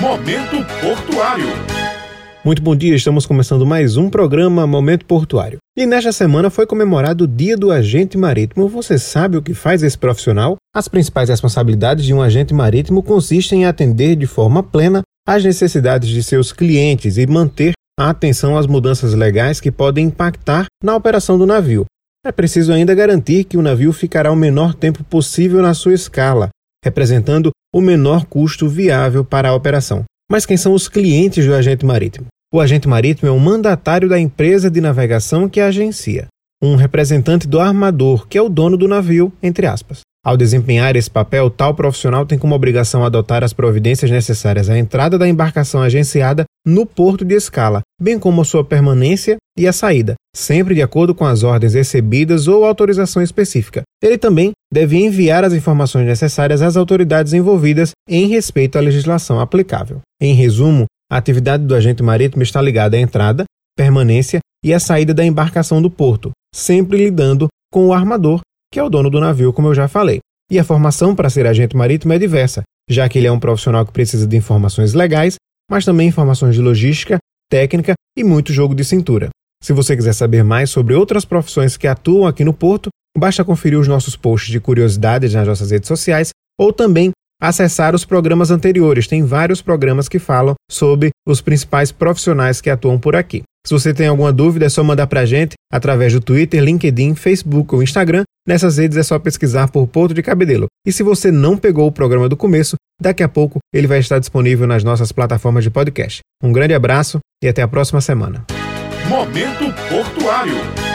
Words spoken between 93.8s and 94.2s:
tem